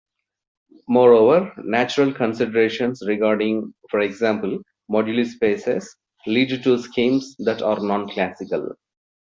Moreover, 0.89 1.53
natural 1.63 2.11
considerations 2.11 3.03
regarding, 3.05 3.71
for 3.91 3.99
example, 3.99 4.57
moduli 4.89 5.27
spaces, 5.27 5.95
lead 6.25 6.63
to 6.63 6.79
schemes 6.79 7.35
that 7.37 7.61
are 7.61 7.79
"non-classical". 7.79 8.73